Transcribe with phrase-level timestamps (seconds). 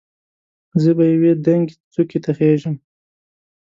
[0.81, 2.75] زه به یوې دنګې څوکې ته خېژم.